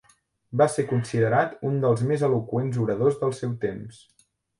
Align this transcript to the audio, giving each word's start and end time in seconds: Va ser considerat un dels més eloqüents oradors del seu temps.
Va 0.59 0.65
ser 0.75 0.85
considerat 0.91 1.53
un 1.71 1.75
dels 1.83 2.01
més 2.11 2.23
eloqüents 2.29 2.79
oradors 2.85 3.21
del 3.25 3.37
seu 3.41 3.53
temps. 3.67 4.01